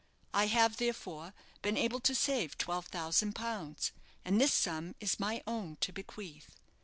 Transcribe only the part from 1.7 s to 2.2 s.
able to